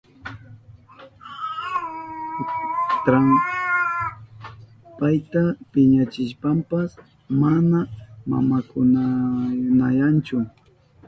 Kutran 2.87 3.27
payta 4.97 5.41
piñachishpanpas 5.71 6.89
mana 7.41 7.79
makanakunayanchu. 8.29 10.37